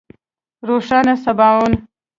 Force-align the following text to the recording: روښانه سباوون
روښانه 0.67 1.13
سباوون 1.23 1.73